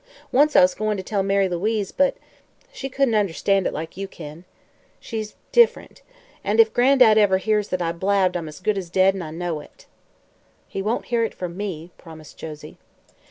[0.31, 2.15] Once I was goin' to tell Mary Louise, but
[2.73, 4.45] she couldn't understand it like you kin.
[4.99, 6.01] She's diff'rent.
[6.43, 9.29] And if Gran'dad ever hears that I blabbed I'm as good as dead, an' I
[9.29, 9.85] know it!"
[10.67, 12.79] "He won't hear it from me," promised Josie.